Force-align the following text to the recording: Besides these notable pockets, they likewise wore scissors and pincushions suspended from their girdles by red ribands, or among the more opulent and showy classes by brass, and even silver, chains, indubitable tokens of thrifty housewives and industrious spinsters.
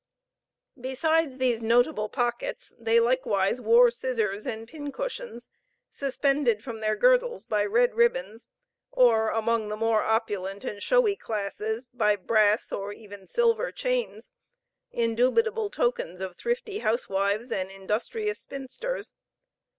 Besides 0.79 1.37
these 1.37 1.61
notable 1.61 2.09
pockets, 2.09 2.73
they 2.79 2.99
likewise 2.99 3.61
wore 3.61 3.91
scissors 3.91 4.47
and 4.47 4.67
pincushions 4.67 5.51
suspended 5.89 6.63
from 6.63 6.79
their 6.79 6.95
girdles 6.95 7.45
by 7.45 7.63
red 7.65 7.93
ribands, 7.93 8.47
or 8.91 9.29
among 9.29 9.69
the 9.69 9.77
more 9.77 10.01
opulent 10.01 10.63
and 10.63 10.81
showy 10.81 11.15
classes 11.15 11.85
by 11.93 12.15
brass, 12.15 12.71
and 12.71 12.95
even 12.95 13.27
silver, 13.27 13.71
chains, 13.71 14.31
indubitable 14.91 15.69
tokens 15.69 16.19
of 16.19 16.35
thrifty 16.35 16.79
housewives 16.79 17.51
and 17.51 17.69
industrious 17.69 18.39
spinsters. 18.39 19.13